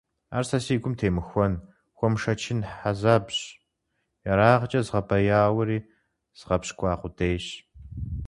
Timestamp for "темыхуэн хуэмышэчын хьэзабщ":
0.99-3.37